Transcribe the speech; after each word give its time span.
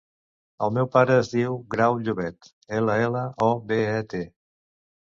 El 0.67 0.71
meu 0.77 0.87
pare 0.95 1.17
es 1.25 1.29
diu 1.35 1.59
Grau 1.75 1.99
Llobet: 2.09 2.51
ela, 2.81 2.99
ela, 3.11 3.23
o, 3.51 3.55
be, 3.71 3.83
e, 4.01 4.05
te. 4.17 4.27